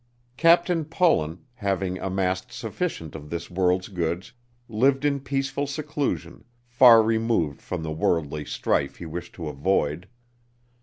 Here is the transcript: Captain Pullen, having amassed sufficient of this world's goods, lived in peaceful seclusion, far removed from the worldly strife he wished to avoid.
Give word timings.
Captain 0.35 0.83
Pullen, 0.83 1.45
having 1.53 1.99
amassed 1.99 2.51
sufficient 2.51 3.13
of 3.13 3.29
this 3.29 3.51
world's 3.51 3.87
goods, 3.87 4.33
lived 4.67 5.05
in 5.05 5.19
peaceful 5.19 5.67
seclusion, 5.67 6.43
far 6.65 7.03
removed 7.03 7.61
from 7.61 7.83
the 7.83 7.91
worldly 7.91 8.43
strife 8.43 8.95
he 8.95 9.05
wished 9.05 9.35
to 9.35 9.47
avoid. 9.47 10.07